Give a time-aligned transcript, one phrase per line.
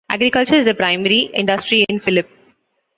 [0.09, 2.27] Agriculture is the primary industry in Philip.